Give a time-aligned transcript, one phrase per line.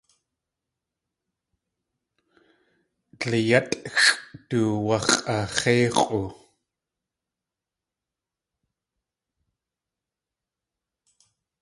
[3.19, 4.07] Dliyátʼxʼ
[4.49, 6.21] du wax̲ʼax̲éix̲ʼu.